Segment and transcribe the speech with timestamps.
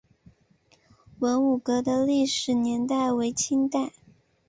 [1.19, 3.91] 文武阁的历史年代为清代。